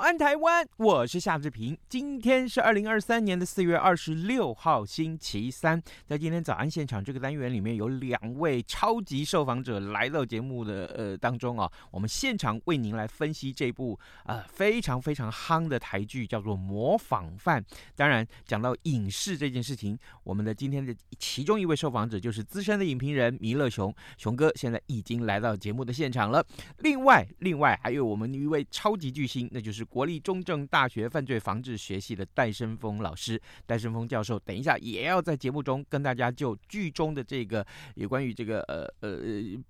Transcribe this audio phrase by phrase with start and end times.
[0.00, 0.66] 早安，台湾！
[0.78, 1.76] 我是夏志平。
[1.86, 5.78] 今天是二零二三年的四月二十六号，星期三。
[6.06, 11.70] 在今天早安现场这个单元里面，有两位超级受访者来到节目的呃当中啊。
[11.90, 17.62] 我们现场为您来分析这部呃非常非常夯的台剧，叫做《模仿犯》。
[17.94, 26.42] 当然，讲到影视这件事情，我们的今天的其中一位受访者就是资深的影评人弥勒熊熊哥，现在已经来到节目的现场了。
[26.78, 29.86] 另外，另外还有我们一位超级巨星，那就是。
[29.90, 39.18] 国立中正大学犯罪防治学系的戴生峰老师，戴生峰教授，等一下也要在节目中跟大家就剧中的这个有关于这个呃呃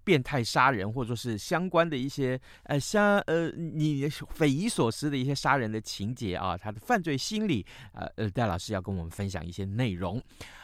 [0.05, 10.23] 变态杀人或者说是相关的一些呃相呃你匪夷所思的一些杀人的情节啊，他的犯罪心理，呃呃戴老师要跟我们分享一些内容。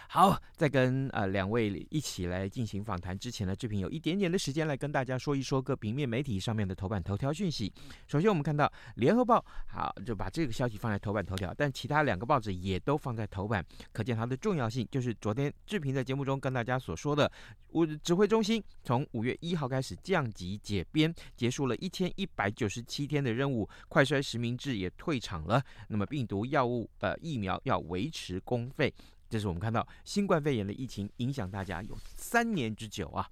[0.09, 7.73] 好，在跟呃两位一起来进行访谈之前呢，志平有一点点的时间来跟大家说一说各平面媒体上面的头版头条讯息。
[8.07, 14.87] 首先，我们看到《联合报》，好就把这个消息放在头版头条，但其他两个报纸也都放在头版，可见它的重要性。
[14.91, 17.31] 就是昨天志平在节目中跟大家所说的，
[17.69, 25.62] 我指挥中心从五月一号开始降级解编，结束了一千一百九十七天的任务，快筛实名制也退场了。
[25.89, 28.95] 那么病毒药物呃疫苗要维持公费。
[29.28, 33.28] 这是我们看到新冠肺炎的疫情影响大家有三年之久啊。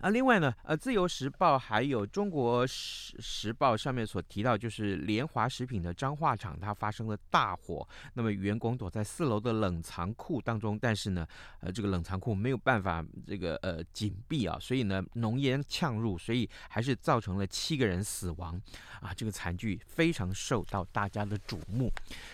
[0.00, 11.26] 啊，另外呢，呃，《自由时报》还有《中国时时报》上面所提到，就是联华食品的彰化厂它发生了大火，那么员工躲在四楼的冷藏库当中，但是呢，
[11.58, 18.60] 呃，这个冷藏库没有办法这个呃紧闭啊，所以呢，浓烟呛入，所以还是造成了七个人死亡
[19.00, 21.90] 啊，这个惨剧非常受到大家的瞩目。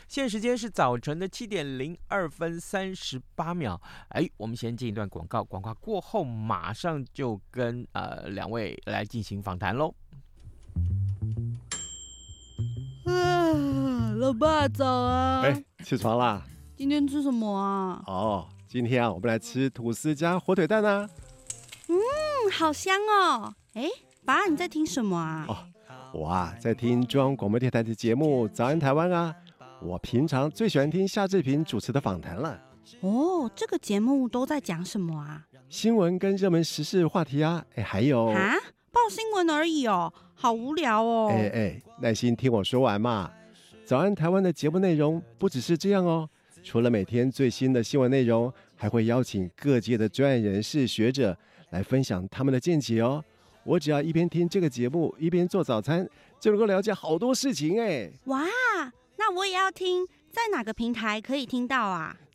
[0.07, 7.41] 现时间是早晨的七点零二分三十八秒，哎，我们先进一段广告，广告过后马上就。
[7.54, 9.94] 跟呃两位来进行访谈喽。
[13.04, 15.42] 啊，老爸早啊！
[15.44, 16.42] 哎，起床啦！
[16.76, 18.03] 今天吃什么啊？
[18.09, 21.09] 哦，今天啊，我们来吃吐司加火腿蛋啊。
[21.88, 21.94] 嗯，
[22.50, 23.54] 好香哦！
[23.75, 23.88] 哎，
[24.25, 25.47] 爸，你在听什么啊？
[25.48, 25.56] 哦，
[26.12, 29.32] 我啊在听中央广播电台的节目《早安台湾》啊。
[29.81, 32.59] 我平常最喜欢听夏志平主持的访谈了。
[33.00, 35.47] 哦，这个节目都在讲什么啊？
[35.75, 38.55] 新闻跟热门时事话题啊，哎，还有啊，
[38.93, 41.29] 报新闻而已哦，好无聊哦。
[41.33, 43.29] 哎哎，耐心听我说完嘛。
[43.84, 46.31] 早安台湾的节目内容不只是这样哦，
[46.63, 51.37] 除了每天最新的新闻内容，还会邀请各界的专业人士、学者
[51.71, 53.25] 来分享他们的见解哦。
[53.65, 56.09] 我只要一边听这个节目，一边做早餐，
[56.39, 58.09] 就能够了解好多事情哎。
[58.27, 58.45] 哇，
[59.17, 62.17] 那我也要听，在哪个平台可以听到啊？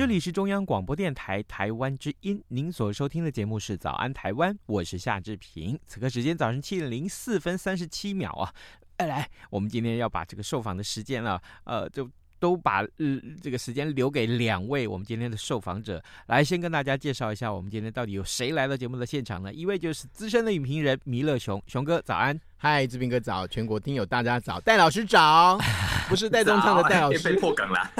[0.00, 5.78] 这里是中央广播电台台湾之音，您所收听的节目是《早安台湾》，我是夏志平。
[5.86, 8.50] 此刻时间早上七点零四分三十七秒啊！
[8.96, 12.08] 哎，来，我们今天要把这个受访的时间啊，呃，就
[12.38, 16.02] 都把呃这个时间留给两位我们今天的受访者。
[16.28, 19.52] 来，先跟大家介绍一下，我们今天到底有谁来到节目的现场呢？
[19.52, 22.40] 一位就是资深的影评人弥勒熊熊哥，早安！
[22.56, 25.58] 嗨，志平哥早，全国听友大家早，戴老师早，
[26.08, 27.92] 不是戴宗唱的戴老师， 被破梗了。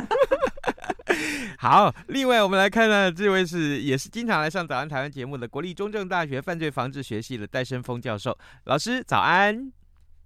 [1.58, 9.72] 好，另外我们来看呢，这位是也是经常来上早安台湾节目的国立中正大学犯罪防治学系的戴生峰教授，老师早安。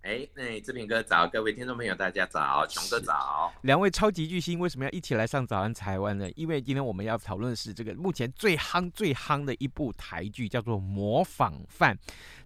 [0.02, 3.50] 哎，那志平哥早，各位听众朋友大家早，琼哥早。
[3.62, 6.30] 两位超级巨星为什么要一起来上早安台湾呢？
[6.36, 11.96] 因为今天我们要讨论的是这个目前最夯最夯的一部台剧，叫做《模仿犯》。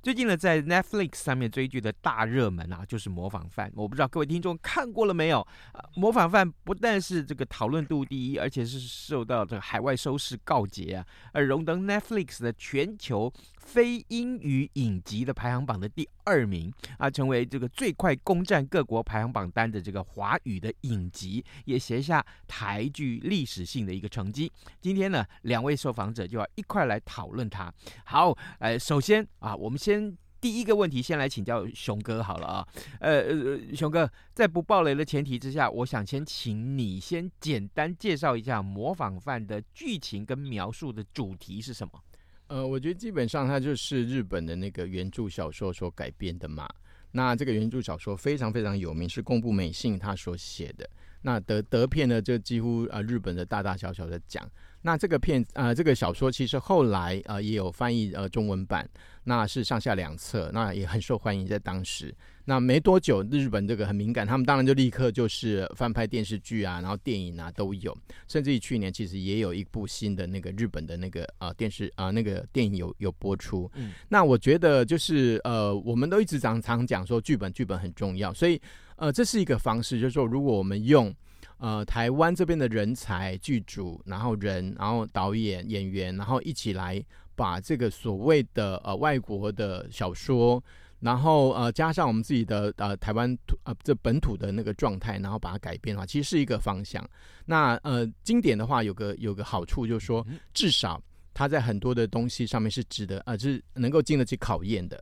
[0.00, 3.68] 最近呢，在 Netflix 上面追剧的大热门啊，就是《模仿犯》。
[3.74, 5.40] 我不知道各位听众看过了没有？
[5.72, 24.50] 啊，《模仿犯》不但是这个讨论度第一，而且是受到这个海外收视告捷啊，而荣登 Netflix 的全球非英语影集的排行榜的第二名啊，成为这个最快攻占各国排行榜单的这个华语的影集，也写下台剧历史性的一个成绩。
[24.80, 27.72] 今天呢，两位受访者就要一块来讨论它。
[28.04, 29.87] 好，呃，首先啊，我们先。
[29.88, 32.68] 先第一个问题，先来请教熊哥好了啊，
[33.00, 41.92] 呃呃，熊哥在不爆雷的前提之下，我想先请你先简单介绍一下《模仿犯》的剧情跟描述的主题是什么？
[42.48, 46.68] 呃，我觉得基本上它就是日本的那个原著小说所改编的嘛。
[47.12, 50.88] 那这个原著小说非常非常有名，是宫部美信他所写的。
[51.22, 54.46] 那得得片呢，就几乎啊、日本的大大小小的奖。
[54.82, 58.88] 那这个片啊、这个小说其实后来啊、呃、也有翻译呃中文版，
[59.28, 62.14] 那是上下两册，那也很受欢迎在当时。
[62.46, 67.94] 那没多久，日本这个很敏感，他们当然就立刻就是翻拍电视剧啊，然后电影啊都有，
[68.26, 73.70] 甚至于去年其实也有一部新的那个日本的那个啊、呃、电视啊、呃、那个电影有有播出。
[73.74, 78.58] 嗯，那我觉得就是呃，我们都一直常常讲说剧本剧本很重要，所以
[78.96, 81.14] 呃这是一个方式，就是说如果我们用。
[81.60, 87.04] 呃，台湾这边的人才、剧组，然后人，然后导演、演员，然后一起来
[87.38, 90.60] 把这个所谓的呃外国的小说，
[90.98, 97.02] 然后呃加上我们自己的呃台湾土呃这本土的那个状态，然后把它改变的话，其实是一个方向。
[97.46, 101.00] 那呃经典的话有个有个好处就是说，至少
[101.32, 105.00] 它在很多的东西上面是值得呃是能够经得起考验的。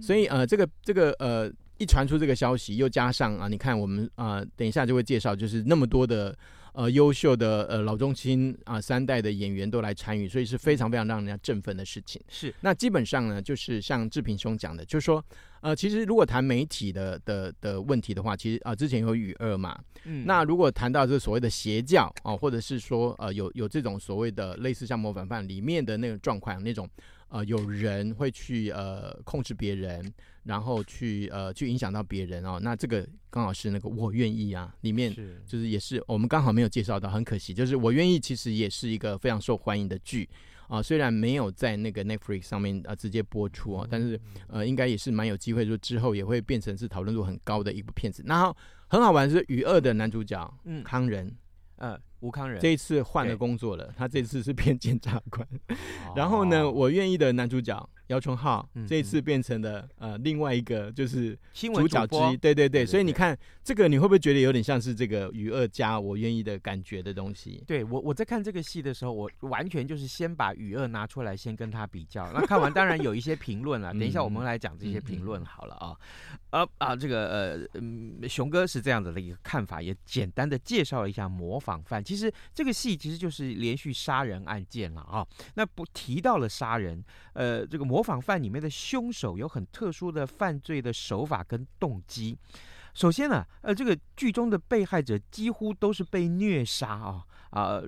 [0.00, 1.52] 所以呃这个这个呃。
[1.76, 6.32] 一传出这个消息，又加上啊，你看我们啊，等一下就会介绍，就是那么多的
[6.74, 12.20] 呃优秀的呃老中青啊三代的演员都来参与，所以是非常非常让人家振奋的事情。
[12.28, 15.24] 是，那基本上呢，就是像志平兄讲的，就是说
[15.64, 26.88] 呃，其实如果谈媒体的的的问题的话，其实啊之前有语二嘛，嗯，那如果谈到这所谓的邪教啊，或者是说呃有有这种所谓的类似像模仿犯里面的那种状况那种。
[27.30, 30.12] 呃，有人会去呃控制别人，
[30.44, 32.60] 然后去呃去影响到别人哦。
[32.62, 35.12] 那这个刚好是那个我愿意啊，里面
[35.44, 37.52] 就是也是我们刚好没有介绍到，很可惜。
[37.52, 40.28] 就是我愿意其实也是一个非常受欢迎的剧
[40.68, 48.22] 啊，呃，虽然没有在那个 Netflix 上面啊直接播出啊，但是呃应该也是蛮有机会，说之后也会变成是讨论度很高的一部片子。
[48.26, 48.56] 然后
[48.88, 51.34] 很好玩是《与二》的男主角嗯康仁。
[51.76, 55.46] 呃，吴康仁这一次换了工作了，他这次是 变检察官。
[56.14, 57.88] 然后呢，我愿意的男主角。
[58.08, 67.64] 姚崇浩这一次变成了呃另外一个就是主角之一，对对对，所以你看这个你会不会觉得有点像是这个与恶加我愿意的感觉的东西？
[67.66, 75.96] 对我我在看这个戏的时候，我完全就是先把与恶拿出来先跟他比较，那看完当然有一些评论了， 等一下我们来讲这些评论好了啊，
[76.50, 87.02] 啊啊这个呃嗯熊哥是这样子的一个看法，也简单的介绍了一下模仿犯，其实这个戏其实就是连续杀人案件了啊，那不提到了杀人，
[87.32, 87.94] 呃这个。
[87.94, 92.38] 模仿犯里面的凶手有很特殊的犯罪的手法跟动机。
[92.92, 97.82] 首先呢、呃，这个剧中的被害者几乎都是被虐杀啊啊！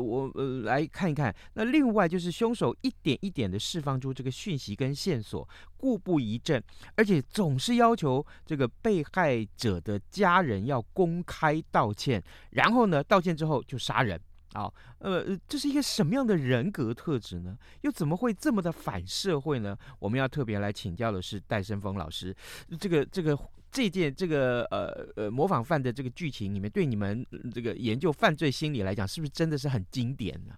[0.00, 1.34] 我呃来看一看。
[1.54, 6.62] 那另外就是凶手一点一点的释放出这个讯息跟线索，故布疑阵，
[6.94, 14.20] 而且总是要求这个被害者的家人要公开道歉，然后呢，道歉之后就杀人。
[14.54, 17.58] 好，呃，这是一个什么样的人格特质呢？
[17.80, 19.76] 又怎么会这么的反社会呢？
[19.98, 22.32] 我们要特别来请教的是戴生峰老师，
[22.78, 23.36] 这个这个
[23.72, 30.54] 这件这个呃呃模仿犯的这个剧情里面，对你们这个研究犯罪心理来讲，是不是真的是很经典呢？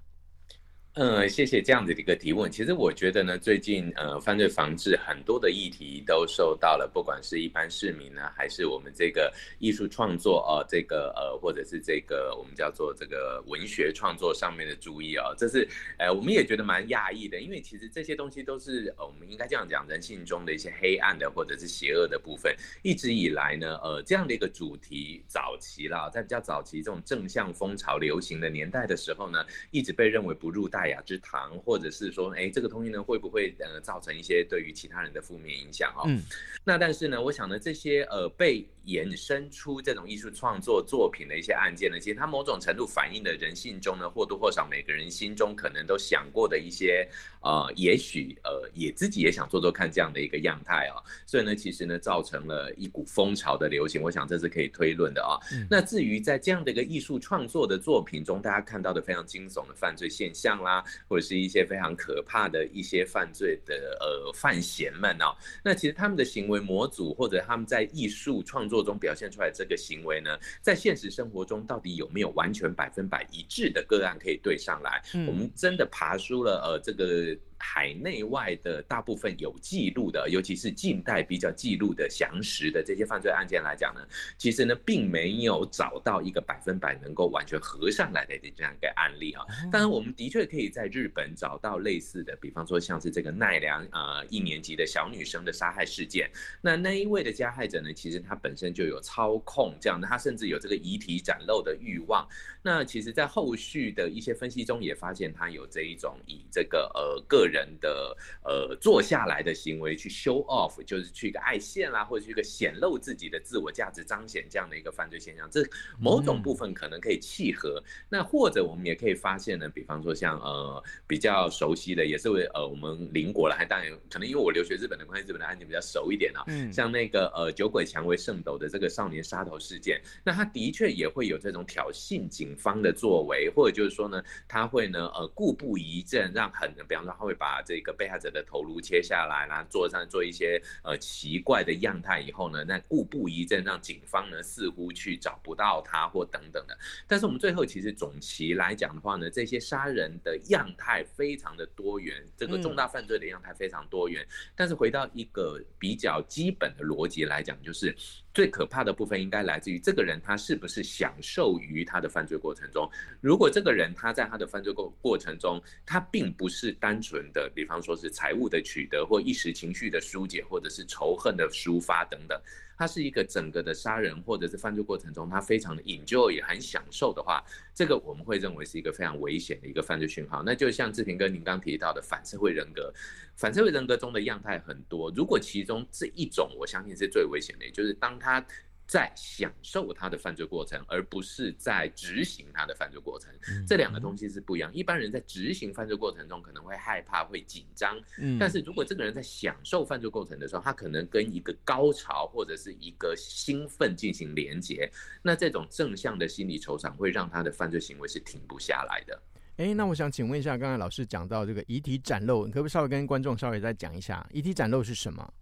[0.98, 2.50] 嗯，谢谢这样子的一个提问。
[2.50, 30.85] 其实我觉得呢，最近呃，犯罪防治很多的议题都受到了，不管是一般市民呢，还是我们这个艺术创作哦、呃，这个呃，或者是这个我们叫做这个文学创作上面的注意哦，这是呃，我们也觉得蛮讶异的，因为其实这些东西都是呃，我们应该这样讲，人性中的一些黑暗的或者是邪恶的部分，一直以来呢，呃，这样的一个主题早期啦，在比较早期这种正向风潮流行的年代的时候呢，一直被认为不入代。
[30.86, 36.04] 大雅之堂，或者是说，哎，这个东西呢会不会呃造成一些对于其他人的负面影响哦？
[36.06, 36.22] 嗯，
[36.62, 47.08] 那但是呢，我想呢，这些呃被衍生出这种艺术创作作品的一些案件呢，其实它某种程度反映了人性中呢或多或少每个人心中可能都想过的一些
[47.42, 55.42] 呃，也许呃也自己也想做做看这样的一个样态啊、哦，所以呢，其实呢造成了一股风潮的流行，我想这是可以推论的啊、哦。
[55.52, 60.75] 嗯、那至于在这样的一个艺术创作的作品中，大家看到的非常惊悚的犯罪现象啦，
[61.08, 75.02] 或者是一些非常可怕的一些犯罪的呃犯嫌们哦，那其实他们的行为模组或者他们在艺术创作中表现出来这个行为呢，在现实生活中到底有没有完全百分百一致的个案可以对上来？
[75.14, 77.36] 嗯、我们真的爬出了呃这个。
[77.58, 84.00] 海内外的大部分有记录的，尤其是近代比较记录的详实的这些犯罪案件来讲呢，
[84.36, 89.44] 其实呢并没有找到一个百分百能够完全合上来的这样一个案例啊。
[89.70, 96.30] 当然，我们的确可以在日本找到类似的，比方说像是这个奈良呃一年级的小女生的杀害事件。
[96.60, 102.26] 那那一位的加害者呢，其实他本身就有操控这样的，他甚至有这个遗体展露的欲望。
[102.62, 107.56] 那其实，在后续的一些分析中也发现，他有这一种以这个呃个人。
[107.56, 115.64] 人的呃坐下来的行为去 show off，就是去一个爱现啦，或者去一个显露自己的自我价值彰显这样的一个犯罪现象，这
[115.98, 117.82] 某种部分可能可以契合。
[117.82, 126.44] 嗯、那或者我们也可以发现呢，比方说像呃比较熟悉的，也是为呃我们邻国了，还当然可能因为我留学日本的关系，日本的案件比较熟一点啊。
[126.48, 146.76] 嗯，像那个呃酒鬼蔷薇圣斗的这个少年杀头事件，那他的确也会有这种挑衅警方的作为，或者就是说呢，他会呢呃故布疑阵，让很比方说他会把把这个被害者的头颅切下来，然后做上做一些呃奇怪的样态以后呢，那故布疑阵，让警方呢似乎去找不到他或等等的。
[147.06, 154.26] 但是我们最后其实总其来讲的话呢，这些杀人的样态非常的多元，这个重大犯罪的样态非常多元。
[154.56, 157.94] 但是回到一个比较基本的逻辑来讲，就是。
[158.36, 162.86] 最可怕的部分应该来自于这个人他是不是享受于他的犯罪过程中。
[163.22, 172.38] 如果这个人他在他的犯罪过过程中，他并不是单纯的，比方说是财务的取得或一时情绪的疏解，或者是仇恨的抒发等等。
[172.76, 177.42] 他是一个整个的杀人或者是犯罪过程中，他非常的 enjoy 也很享受的话，
[177.74, 180.42] 这个我们会认为是一个非常危险的一个犯罪讯号。
[180.44, 182.92] 那就像志平哥您刚提到的反社会人格，
[183.36, 188.44] 反社会人格中的样态很多，如果其中这一种我相信是最危险的，就是当他。
[188.86, 193.32] 在享受他的犯罪过程，而不是在执行他的犯罪过程，
[193.66, 194.72] 这两个东西是不一样。
[194.72, 197.98] 一般人在执行犯罪过程中可能会害怕、会紧张，
[198.38, 204.90] 但是如果这个人在享受犯罪过程的时候，他可能跟一个高潮或者是一个兴奋进行连接，
[205.20, 209.20] 那这种正向的心理酬赏会让他的犯罪行为是停不下来的。
[209.56, 215.32] 诶，那我想请问一下，刚才老师讲到这个遗体展露，你可不可以稍微跟观众稍微再讲一下遗体展露是什么？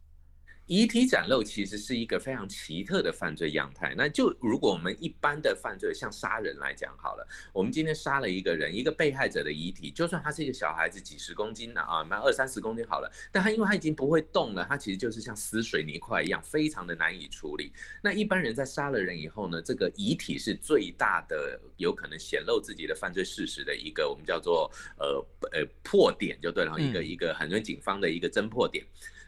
[0.67, 3.95] 遗体展露其实是一个非常奇特的犯罪样态。
[3.97, 17.71] 那就如果我们一般的犯罪，像杀人来讲好了，我们今天杀了一个人，一个被害者的遗体，就算他是一个小孩子，几十公斤的啊，那二三十公斤好了，但他因为他已经不会动了，他其实就是像撕水泥块一样，非常的难以处理。
[18.03, 28.83] 那一般人在杀了人以后呢，这个遗体是最大的有可能显露自己的犯罪事实的一个，我们叫做呃呃破点就对了，一个一个很多警方的一个侦破点。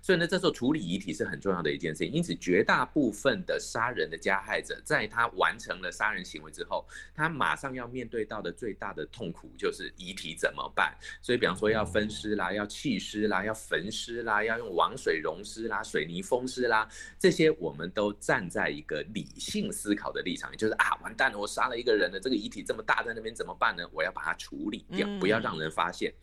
[0.07, 2.13] 所以呢，这时候处理遗体是很重要的一件事情。
[2.13, 10.97] 因此，绝大部分的杀人的加害者，在他完成了杀人行为之后，他马上要面对到的最大的痛苦就是遗体怎么办。
[11.21, 23.83] 所以，比方说要分尸啦，要弃尸啦，要焚尸啦，要用王水溶尸啦，水泥封尸啦，这些我们都站在一个理性思考的立场，也就是啊，完蛋了，我杀了一个人了，这个遗体这么大，在那边怎么办呢？
[23.91, 26.15] 我要把它处理掉，不要让人发现。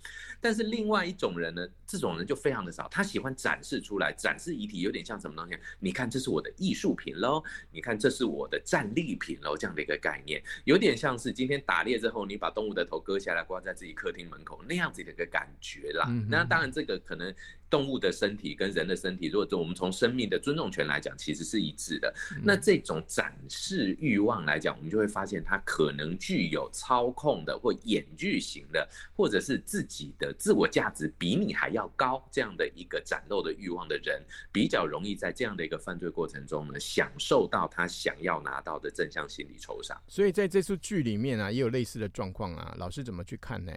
[0.43, 5.57] 但是另外一种人呢，这种人就非常的少，他喜欢展示出来，展示遗体有点像什么东西？
[5.79, 16.09] 你看，这是我的艺术品喽，你看，这是我的战利品喽，这样的一个概念，有点像是今天打猎之后，你把动物的头割下来挂在自己客厅门口那样子的一个感觉啦。
[16.27, 17.33] 那当然，这个可能。
[17.73, 22.13] 动物的身体跟人的身体，如果我们从生命的尊重权来讲，其实是一致的。
[22.43, 39.99] 那这种展示欲望来讲，我们就会发现，它可能具有操控的或演剧型的，或者是自己的自我价值比你还要高这样的一个展露的欲望的人，比较容易在这样的一个犯罪过程中呢，享受到他想要拿到的正向心理酬赏。
[40.07, 43.73] 所以在这出剧里面啊，也有类似的状况啊，老师怎么去看呢？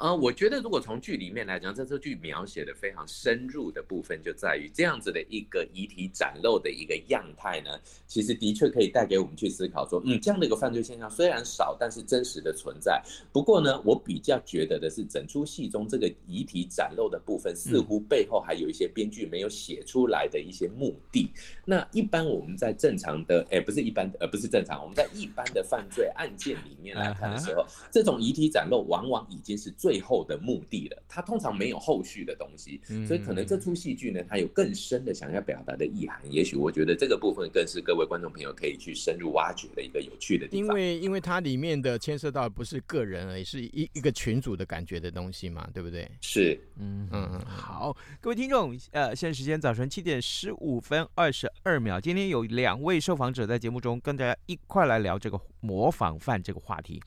[0.00, 7.70] 呃，我觉得如果从剧里面来讲，这出剧描写的非常深入的部分，就在于这样子的一个遗体展露的一个样态呢，
[8.06, 13.02] 其实的确可以带给我们去思考说，嗯，这样的一个犯罪现象虽然少，但是真实的存在。
[13.30, 21.30] 不过呢，我比较觉得的是，整出戏中这个遗体展露的部分，似乎背后还有一些编剧没有写出来的一些目的。
[21.66, 36.20] 那一般我们在正常的，哎，不是一般，呃，不是正常，我们在一般的犯罪案件里面来看的时候，这种遗体展露往往已经是最最后的目的了，它通常没有后续的东西，所以可能这出戏剧呢，它有更深的想要表达的意涵。
[36.30, 40.68] 也许我觉得这个部分更是各位观众朋友可以去深入挖掘的一个有趣的地方。
[40.68, 46.08] 因为因为它里面的牵涉到不是个人而已，是一一个群组的感觉的东西嘛，对不对？
[46.20, 57.02] 是，嗯嗯，好，各位听众，呃，现在时间早晨七点十五分二十二秒，今天有两位受访者在节目中跟大家一块来聊这个模仿犯这个话题。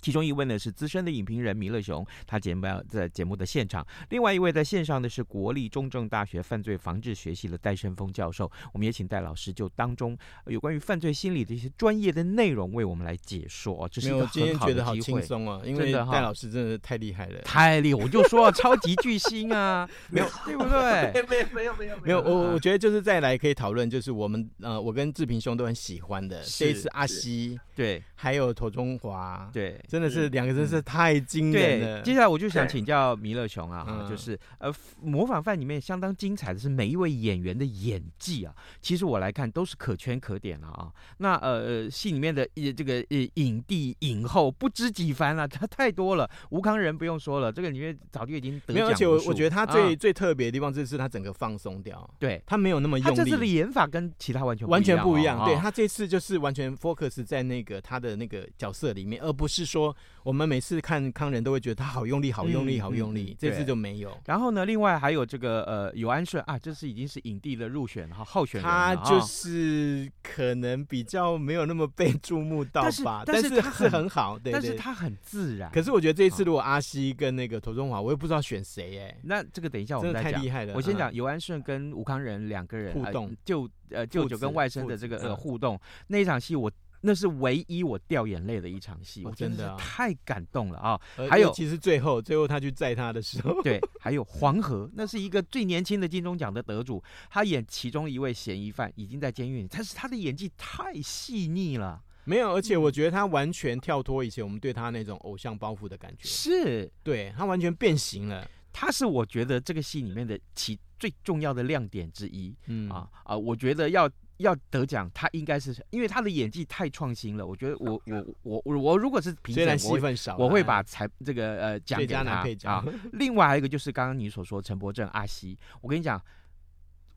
[0.00, 8.50] 其中一位呢是资深的影评人弥勒雄，他节目在节目的现场；另外一位在线上的是国立中正大学犯罪防治学系的戴胜峰教授。
[8.72, 13.88] 我们也请戴老师就当中有关于犯罪心理的一些专业的内容为我们来解说。
[13.90, 14.46] 这是一个很好的机会。
[14.46, 18.02] 今天觉得好轻松啊，因为戴老师真的太厉害了，太厉害！
[18.02, 21.22] 我就说超级巨星啊， 没有对不对？
[21.28, 22.20] 没有没有没有没有。
[22.20, 29.80] 我我觉得就是再来可以讨论，就是我们呃，我跟志平兄都很喜欢的，这一次阿西对，还有庹宗华对。
[29.88, 32.02] 真的是两个真是太惊人了。
[32.02, 40.92] 接下来我就想请教弥勒熊啊，嗯、就是呃，模仿犯里面相当精彩的是每一位演员的演技啊，其实我来看都是可圈可点了啊。
[41.16, 46.30] 那呃，戏里面的这个呃影帝影后不知几番了，他 太多了。
[46.50, 48.74] 吴康仁不用说了，这个里面早就已经得奖。
[48.74, 53.16] 没有，而且我我觉得他最、啊、最特别的地方就是他整个放松掉，对他没有那么用力。
[53.16, 55.40] 他这次的演法跟其他完全完全不一样。
[55.40, 59.77] 哦、对他这次就是完全 focus 在那个他的那个角色里面，而不是说。
[60.22, 63.34] 我们每次看康仁都会觉得他好用力，好用力，好用力。
[63.38, 64.14] 这次就没有。
[64.26, 68.70] 然后呢，另外还有这个呃，尤安顺啊，这是已经是影帝的入选哈候选人。
[68.70, 75.70] 他就是可能比较没有那么被注目到吧，但是他是很好，对，但是他很自然。
[75.72, 79.16] 可是我觉得这一次如果阿西跟那个涂中华，我也不知道选谁哎。
[79.22, 80.32] 那这个等一下我们再讲。
[80.32, 80.74] 太厉害了。
[80.74, 86.70] 我先讲尤安顺跟吴康仁两个人互动，就呃舅舅跟外甥的这个呃互动那一场戏我。
[87.00, 91.00] 那是唯一我掉眼泪的一场戏，我真的太感动了啊！
[91.30, 114.10] 还有，其实最后最后他去载他的时候，对，还有黄河，那是一个最年轻的金钟奖的得主，他演其中一位嫌疑犯，已经在监狱里，但是他的演技太细腻了，没有，而且我觉得他完全跳脱以前我们对他那种偶像包袱的感觉，是对他完全变形了，他是我觉得这个戏里面的其最重要的亮点之一，嗯啊啊，我觉得要。
[114.38, 117.46] 要得奖，他应该是因为他的演技太创新了。
[117.46, 122.84] 我觉得我我我我我如果是评审，虽然戏份少，我会把才这个呃奖给他啊。
[123.12, 126.20] 另外还有一个就是刚刚你所说陈柏正阿西，我跟你讲。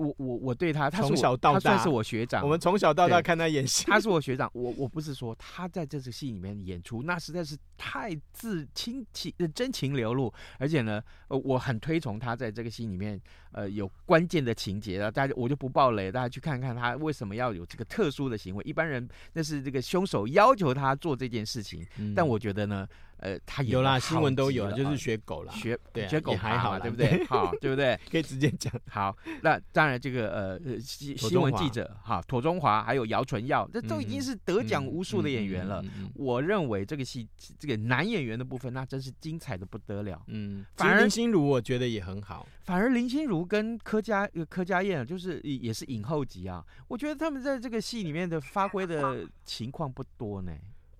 [0.01, 2.43] 我我我对他，他从小到大他算是我学长。
[2.43, 4.49] 我们从小到大看他演戏， 他是我学长。
[4.53, 15.11] 我我不是说他在这次戏里面演出，那实在是太自亲情真情流露，而且呢，呃，我很推崇他在这个戏里面，呃，有关键的情节啊。
[15.11, 18.63] 大家我就不爆雷，大家去看看他为什么要有这个特殊的行为。
[18.63, 22.87] 一般人那是这个凶手要求他做这件事情，嗯、但我觉得呢。
[23.21, 27.23] 呃，他有啦，新闻都有，就是学狗啦，学对，学狗还好，对不对？
[27.29, 27.97] 好，对不对？
[28.11, 28.73] 可以直接讲。
[28.89, 35.83] 好，那当然，这个呃，新新闻记者哈，妥中华还有姚淳耀，这都已经是得奖无数的演员了。
[36.15, 37.27] 我认为这个戏
[37.59, 40.21] 这个男演员的部分，那真是精彩的不得了。
[40.27, 46.65] 嗯，反而林心如我觉得也很好，反而林心如跟柯佳柯佳燕就是也是影后级啊。
[46.87, 50.51] 我觉得他们在这个戏里面的发挥的情况不多呢。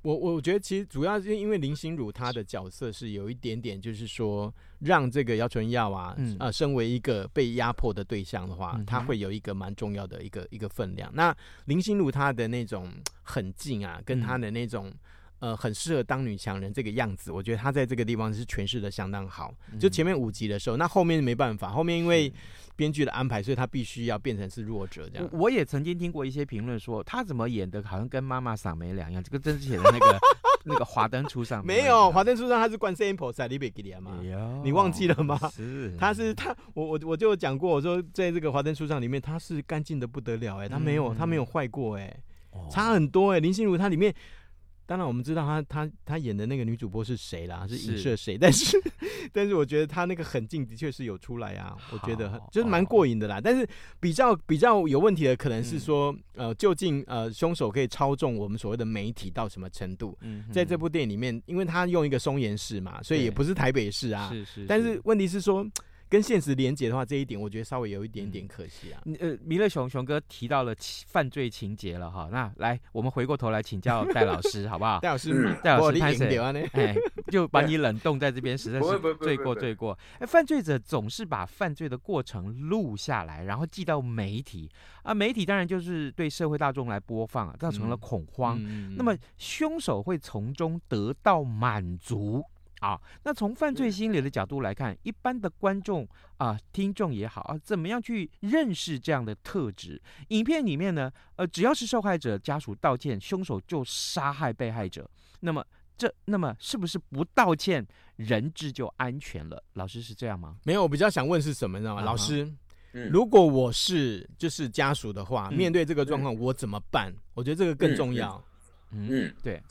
[0.02, 11.12] 我我觉得其实主要是因为林心如她的角色是有一点点，就是说让这个姚纯耀啊，嗯、呃，身为一个被压迫的对象的话，嗯、他会有一个蛮重要的一个一个分量。
[11.14, 11.36] 那
[11.66, 14.94] 林心如她的那种狠劲啊，跟她的那种、嗯、
[15.42, 19.54] 呃很适合当女强人这个样子，我觉得她在这个地方是诠释的相当好。
[19.78, 22.32] 就前面五集的时候，那后面没办法，后面因为。
[22.74, 25.30] 编剧的安排，所以她必须要变成是弱者这样。
[25.34, 29.22] 我也曾经听过一些评论说，她怎么演的好像跟妈妈嗓没两样。
[29.22, 30.20] 这个真是写的那个
[30.66, 34.20] 那个华灯初上，没有华灯初上，他是观世音菩萨，你别给你嘛，
[34.64, 35.38] 你忘记了吗？
[35.54, 42.18] 是，他是他，我我我就讲过，我说在这个华灯初上里面，他是干净的不得了，哎，他没有他没有坏过，哎，
[42.72, 44.16] 差很多，哎，林心如她里面。
[44.92, 48.78] 当然我们知道他他他演的那个女主播是谁啦，是影射谁， 但是
[49.32, 53.40] 但是我觉得他那个狠劲的确是有出来啊，我觉得就是蛮过瘾的啦。
[53.42, 53.66] 但是
[54.02, 60.18] 比较比较有问题的可能是说，嗯、呃，究竟呃凶手可以操纵我们所谓的媒体到什么程度？
[60.20, 64.66] 嗯，在这部电影里面，因为他用一个松岩市嘛，所以也不是台北市啊，是是，是。
[64.68, 65.66] 但是问题是说。
[66.12, 69.02] 跟现实连结的话，这一点我觉得稍微有一点点可惜啊。
[69.22, 70.76] 呃，弥勒熊熊哥提到了
[71.08, 75.00] 犯罪情节了哈，那来我们回过头来请教戴老师好不好？
[75.02, 76.38] 戴老师，戴老师拍谁？
[76.74, 76.94] 哎，
[77.32, 79.98] 就把你冷冻在这边， 实在是罪过罪过。
[80.20, 84.70] 哎，犯罪者总是把犯罪的过程录下来，然后寄到媒体
[85.04, 88.60] 啊，媒体当然就是对社会大众来播放，造成了恐慌。
[88.62, 92.44] 嗯、那么凶手会从中得到满足。
[92.82, 100.02] 啊，那从犯罪心理的角度来看，一般的观众啊、听众也好啊，怎么样去认识这样的特质？
[100.30, 105.08] 影片里面呢，呃，只要是受害者家属道歉，凶手就杀害被害者。
[105.42, 105.64] 那么
[105.96, 109.64] 这，那么是不是不道歉，人质就安全了？
[109.74, 110.58] 老师是这样吗？
[110.64, 112.08] 没有，我比较想问是什么，你知道吗？Uh huh.
[112.08, 112.52] 老师，
[112.94, 117.14] 嗯、如果我是就是家属的话，嗯、面对这个状况，我怎么办？
[117.36, 118.44] 我觉得这个更重要。
[118.90, 119.62] 嗯对。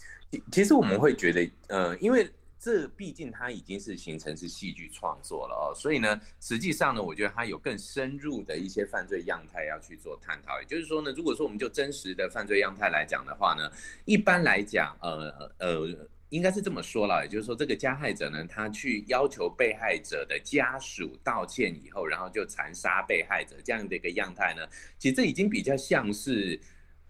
[0.53, 2.31] 其实我们会觉得，呃，因为。
[2.61, 10.61] 这毕竟它已经是形成是戏剧创作了哦，所以呢，实际上呢，我觉得它有更深入的一些犯罪样态要去做探讨。
[10.61, 13.73] 也就是说呢，如果说我们就真实的犯罪样态来讲的话呢，
[14.05, 15.89] 一般来讲，呃呃，
[16.29, 24.69] 应该是这么说了，也就是说，这个加害者呢，他去要求被害者的家属道歉以后，然后就残杀被害者这样的一个样态呢，
[24.99, 26.61] 其实这已经比较像是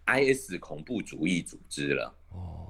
[0.07, 2.70] IS 恐怖主义组织了哦。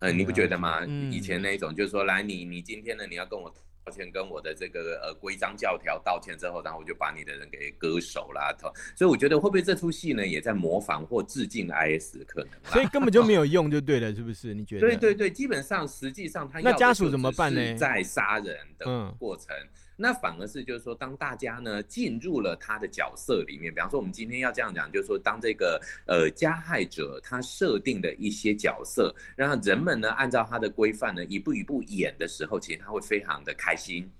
[0.00, 0.80] 嗯，你不觉得吗？
[0.86, 3.48] 嗯、以前那种就是说，来你你今天呢，你要跟我
[3.84, 8.54] 道歉，跟我的这个呃规章教条道歉之后，然后我就把你的人给割手啦。
[8.96, 12.50] 所以我觉得会不会这出戏呢，也在模仿或致敬 IS 的可能？
[12.64, 14.52] 所以根本就没有用，就对了，是不是？
[14.52, 14.88] 你觉得？
[14.88, 17.74] 对对对，基本上实际上他要那家属怎么办呢？
[17.76, 19.46] 在杀人的过程。
[19.56, 34.10] 嗯那反而是就是说，当大家呢进入了他的角色里面，比方说我们今天要这样讲，就是说当这个呃加害者他设定的一些角色，让人们呢按照他的规范呢一步一步演的时候，其实他会非常的开心。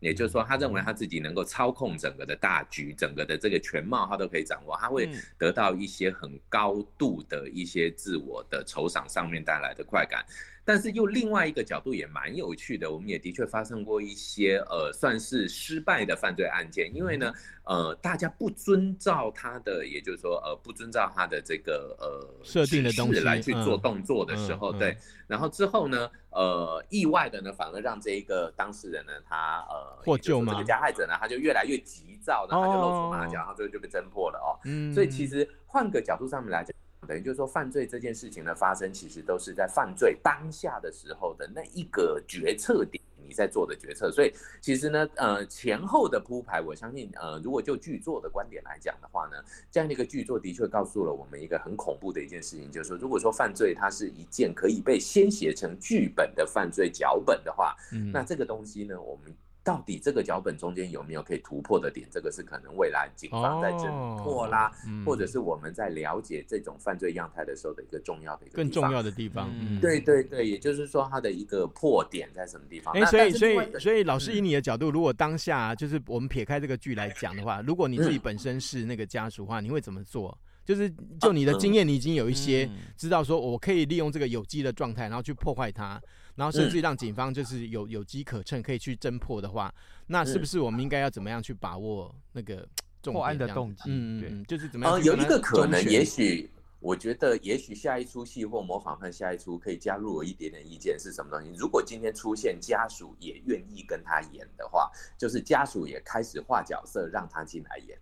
[0.00, 5.08] 也就是说，他认为他自己能够操控整个的大局，整个的这个全貌他都可以掌握，他会
[5.38, 10.26] 得到一些很高度的一些自我的酬赏上面带来的快感。
[10.64, 17.32] 但是又另外一个角度也蛮有趣的，我们也的确发生过一些呃算是失败的犯罪案件，因为呢
[17.64, 24.96] 呃大家不遵照他的，也就是说呃不遵照他的这个呃设定的东西来去做动作的时候，对，
[25.26, 30.52] 然后之后呢呃意外的呢反而让这一个当事人呢他呃获救吗？
[30.52, 34.54] 这个加害者呢他就越来越急躁，然后他就露出马脚，然后最后就被侦破了哦。
[34.64, 36.72] 嗯，所以其实换个角度上面来讲。
[37.12, 44.10] 等于就是说，犯罪这件事情的发生，其实都是在犯罪当下的时候的那一个决策点，你在做的决策。
[44.10, 49.36] 所以，其实呢，呃，前后的铺排，我相信，呃，如果就剧作的观点来讲的话呢，
[49.70, 59.30] 这样的一个剧作的确告诉了我们一个很恐怖的一件事情，就是说，如果说犯罪它是一件可以被先写成剧本的犯罪脚本的话，嗯，那这个东西呢，我们。
[59.64, 62.08] 到底这个脚本中间有没有可以突破的点？
[62.10, 69.50] 这个是可能未来警方在侦破啦，哦嗯、或者是我们在了解这种犯罪样态的时候的一个重要的一个更重要的地方。
[69.60, 72.92] 嗯、对对对，也就是说它的一个破点在什么地方？
[72.94, 80.36] 哎、欸，所以所以所以老师以你的角度，如果当下就是我们撇开这个剧来讲的话，如果你自己本身是那个家属的话，你会怎么做？
[80.64, 86.00] 就是就你的经验，你已经有一些知道说，我可以利用这个有机的状态，然后去破坏它。
[86.34, 89.72] 然后甚至让警方就是有有机可乘，可以去侦破的话，
[90.06, 92.66] 那是不是我们应该要怎么样去把握那个
[93.02, 93.82] 破案的动机？
[93.86, 95.02] 嗯嗯，就是怎么样？
[95.02, 101.52] 有一个可能，也许我觉得，也许下一出戏或模仿犯下一出可以加入我一点点意见是什么东西？
[101.56, 107.98] 如果今天出现家属也愿意跟他演的话，就是家属也开始画角色让他进来演。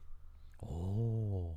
[0.59, 1.55] 哦。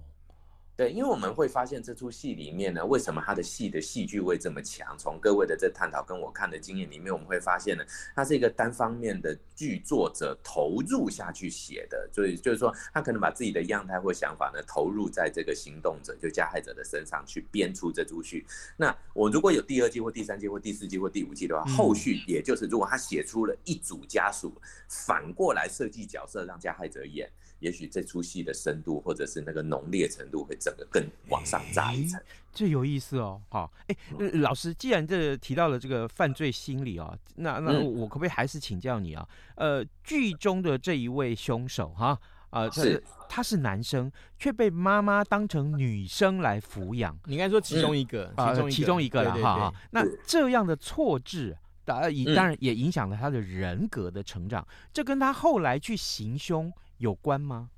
[0.75, 4.97] 对，因为我们会发现这出戏里面呢，为什么他的戏的戏剧味这么强？
[4.97, 7.83] 从各位的这探讨跟我看的经验里面，我们会发现呢，
[8.15, 18.43] 它是一个单方面的剧作者投入下去写的，所以就是说，他可能把自己的样态或想法呢，投入在这个行动者就加害者的身上去编出这出戏。
[18.75, 24.59] 那我如果有第二季或第三季或第四季或第五季的话，后续也就是如果他写出了一组家属，
[24.89, 27.29] 反过来设计角色让加害者演。
[27.63, 32.21] 也许这出戏的深度或者是那个浓烈程度会整个更往上扎一层，
[32.53, 33.41] 这有意思哦。
[33.47, 33.95] 好，哎，
[34.33, 39.25] 老师，既然这提到了这个犯罪心理哦，那那我可不可以还是请教你啊？
[39.55, 47.17] 呃，剧中的这一位凶手哈啊，是他是男生，却被妈妈当成女生来抚养。
[47.25, 49.73] 你应该说其中一个，啊、嗯，其中一个了哈哈。
[49.91, 54.67] 那这样的错置，当然嗯当然也影响了他的人格的成长。
[54.91, 56.71] 这跟他后来去行凶
[57.03, 57.69] 有关吗？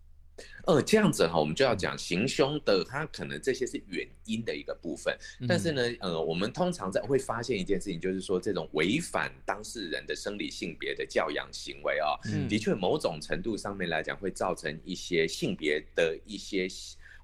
[0.67, 5.17] 呃，这样子哈，我们就要讲行凶的，他可能这些是原因的一个部分。
[5.47, 12.13] 但是呢，呃，我们通常在会发现一件事情，就是说这种违反当事人的生理性别的教养行为啊，
[12.47, 16.67] 的确某种程度上面来讲，会造成一些性别的一些。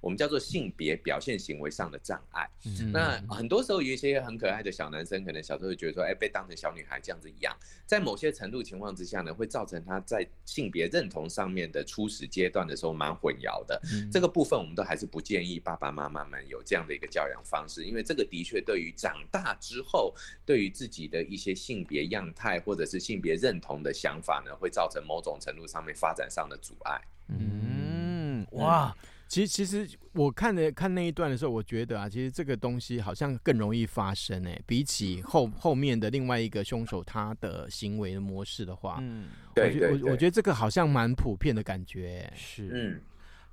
[0.02, 2.46] 我们叫做性别表现行为上的障碍。
[2.66, 13.80] 嗯、那很多时候有一些很可爱的小男生，可能小时候会觉得说，哎，被当成小女孩这样子养，在某些程度情况之下呢，会造成他在性别认同上面的初始阶段的时候蛮混淆的。
[13.92, 20.12] 嗯、这个部分我们都还是不建议爸爸妈妈们有这样的一个教养方式，因为这个的确对于长大之后，
[20.44, 27.00] 对于自己的一些性别样态或者是性别认同的想法呢，会造成某种程度上面发展上的阻碍。
[27.28, 28.92] 嗯，哇。
[29.32, 43.00] 其实，其实我看的看那一段的时候，我觉得啊，其实这个东西好像更容易发生诶、欸，比起后后面的另外一个凶手他的行为的模式的话，嗯，对对，我我觉得这个好像蛮普遍的感觉、欸，是，嗯。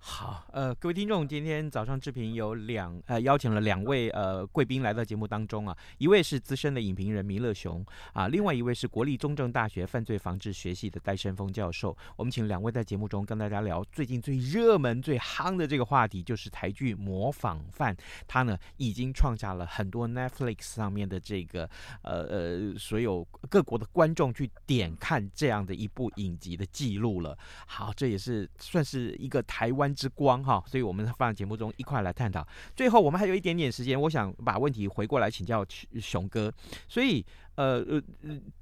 [0.01, 11.95] 好，呃，各位听众，今天早上视频有两呃邀请了两位呃贵宾来到节目当中啊，一位是资深的影评人弥勒雄啊，另外一位是国立中正大学犯罪防治学系的戴胜峰教授。
[12.15, 17.93] 我们请两位在节目中跟大家聊最近最热门、最夯的这个话题，就是台剧《模仿犯》，
[18.25, 21.69] 他呢已经创下了很多 Netflix 上面的这个
[22.03, 27.37] 呃呃所有各国的观众去点看这样的一部影集的记录了。
[27.67, 32.45] 好，这也是算是一个台湾之光哈，所以我们放在节目中一块来探讨。
[32.75, 35.65] 最后我们还有一点点时间，我想把问题回过来请教
[35.99, 36.51] 熊哥。
[36.87, 37.25] 所以
[37.55, 38.01] 呃呃，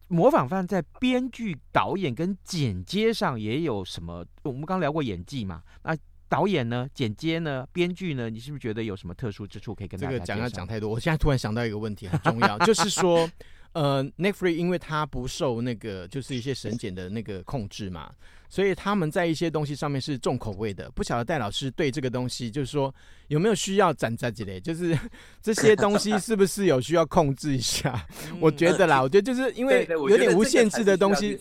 [0.08, 4.26] 模仿犯在编剧、导演跟剪接上也有什么？
[4.44, 5.96] 我们刚聊过演技嘛，那
[6.30, 6.88] 导演呢？
[6.94, 7.66] 剪接呢？
[7.72, 8.30] 编剧呢？
[8.30, 10.18] 你是不是觉得有什么特殊之处可以跟大家讲？
[10.18, 13.30] 这个讲要讲太多，我现在突然想到一个问题很重要，就是说
[13.74, 18.12] 呃 n e t f r e 因为它不受那个就是一些审检的那个控制嘛。
[18.50, 22.94] 所以他们在一些东西上面是重口味的，不晓得戴老师对这个东西，就是说
[23.28, 24.98] 有没有需要斩在这里，就是
[25.44, 28.08] 这些东西是不是有需要控制一下？
[28.40, 31.38] 我觉得啦，我觉得就是因为有点无限制的东西，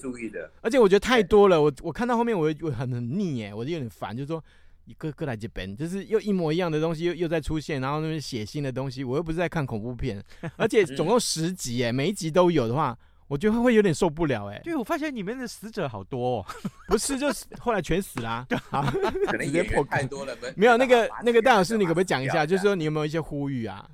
[0.63, 4.43] 而且我觉得太多了，我我看到后面我我很很腻哎，我就有点烦，就是说
[4.87, 10.23] 一个个来这边，就是又一模一样的东西又又在出现，然后那边写新的东西，我又不是在看恐怖片，
[10.57, 12.97] 而且总共十集哎，每一集都有的话。
[13.29, 16.47] 我觉得会有点受不了哎、欸，对，我发现里面的死者好多，哦，
[16.87, 18.89] 不是，就是后来全死啦，啊，
[19.27, 23.85] 可能演员太多了，没有那个那个戴老师，你可不可以讲一下，就是说你有没有一些呼吁啊？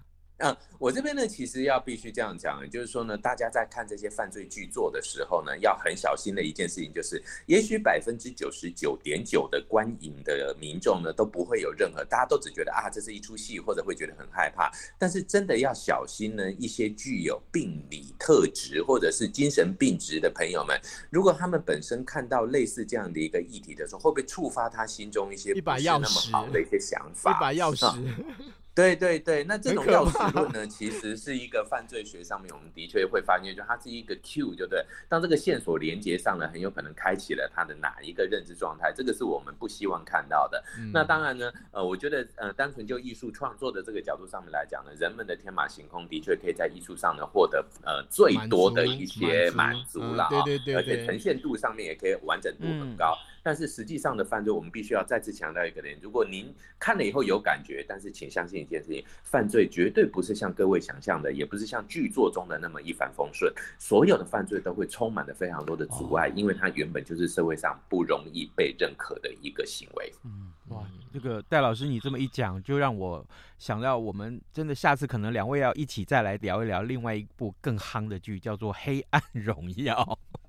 [0.42, 14.68] 嗯，我这边呢，其实要必须这样讲，就是说呢，大家在看这些犯罪剧作的时候呢，要很小心的一件事情，就是也许百分之九十九点九的观影的民众呢，都不会有任何，大家都只觉得啊，这是一出戏，或者会觉得很害怕。
[14.98, 20.76] 但是真的要小心呢，一些具有病理特质或者是精神病质的朋友们，
[21.08, 27.30] 如果他们本身看到类似这样的一个议题的时候，会不会触发他心中一些不是那么好的一些想法？
[27.30, 27.86] 一把钥匙。
[28.74, 34.82] 对对对，那这种钥匙论呢，其实是一个犯罪学上面，我们的确会发现，就它是一个 Q，就对。
[35.10, 40.64] 当这个线索连接上了，很有可能开启了他的哪一个认知状态，这个是我们不希望看到的。
[40.78, 53.14] 嗯、那当然呢，呃，我觉得呃，单纯就艺术创作的这个角度上面来讲呢，人们的天马行空的确可以在艺术上呢获得呃最多的一些满足了啊，对对对，而且呈现度上面也可以完整度很高。
[53.26, 63.52] 嗯但是实际上的犯罪，我们必须要再次强调一个点：如果您看了以后有感觉，但是请相信一件事情，犯罪绝对不是像各位想象的，也不是像剧作中的那么一帆风顺。
[63.78, 70.12] 所有的犯罪都会充满了非常多的阻碍，因为它原本就是社会上不容易被认可的一个行为。
[70.24, 73.26] 嗯，哇，这个戴老师你这么一讲，就让我
[73.58, 79.96] 想到我们真的下次可能两位要一起再来聊一聊另外一部更夯的剧，叫做《黑暗荣耀》。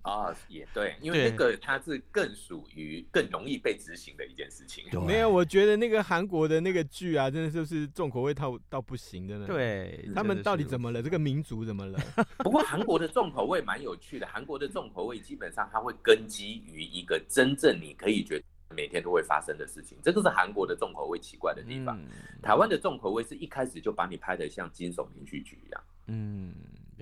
[0.04, 4.84] 啊、哦，也对，因为那个它是更属于更容易被执行的一件事情。
[5.06, 9.48] 没有，我觉得那个韩国的那个剧啊，真的就是重口味到到不行的呢。
[9.48, 11.02] 对，他们到底怎么了？
[11.02, 11.98] 这个民族怎么了？
[12.44, 18.44] 不过韩国的重口味蛮有趣的，韩国的重口味基本上它会根基于一个真正你可以觉得
[18.76, 21.98] 每天都会发生的事情，这个是韩国的重口味奇怪的地方。
[21.98, 22.08] 嗯、
[22.42, 25.84] 台湾的重口味是一开始就把你拍的像惊悚连续剧一样。
[26.08, 26.54] 嗯。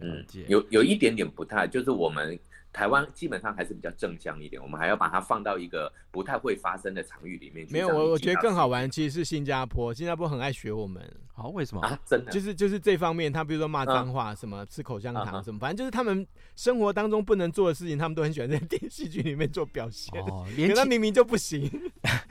[0.04, 2.40] 嗯，有有一点点不太，就是我们。
[2.74, 7.74] 台湾基本上还是比较正向一点，我们还要把它放到一个不太会发生的场域里面去。
[7.74, 11.04] 没有，我我觉得更好玩，其实是新加坡，新加坡很爱学我们。
[11.34, 12.00] 好，为什么啊？
[12.06, 20.22] 真的就是就是这方面，他比如说骂脏话，什么吃口香糖，什么，反正就是他们生活当中不能做的事情，他们都很喜欢在电视剧里面做表现。
[20.22, 21.66] 哦， 可他明明就不行。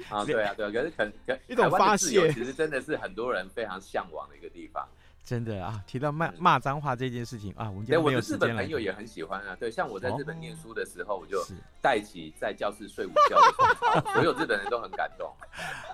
[0.08, 4.86] 啊，对啊，对啊，可是可可 一种发泄，其实真的是很多人非常向往的一个地方。
[5.24, 8.46] 真的啊，提到骂骂脏话这件事情啊，我们今天没有时间了。
[8.46, 11.38] 我的日本朋友也很喜欢啊，对，像我在日本念书的时候，我就
[11.80, 15.32] 带起在教室睡午觉的风潮， 所有日本人都很感动。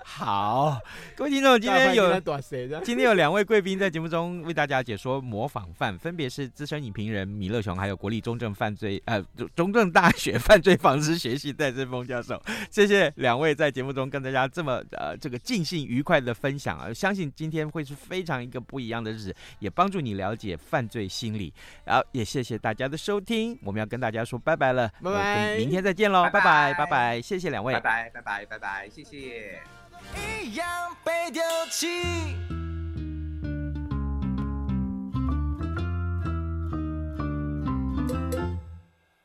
[0.03, 0.79] 好，
[1.15, 2.19] 各位听众，今天有
[2.83, 9.21] 今天有两位贵宾在节目中为大家解说模仿犯，分别是资深影评人米勒熊，还有国立中正犯罪呃
[9.55, 12.41] 中正大学犯罪防治学系戴志峰教授。
[12.71, 19.35] 谢谢两位在节目中跟大家这么呃这个尽兴愉快的分享啊，相信今天会是非常一个不一样的日子。
[19.59, 29.59] 也帮助你了解犯罪心理，然后也谢谢大家的收听，我们要跟大家说拜拜了，拜拜，明天再见喽，拜拜，拜拜，谢谢两位，拜拜，拜拜，拜拜，谢谢。
[30.41, 30.65] 一样
[31.03, 31.87] 被丢弃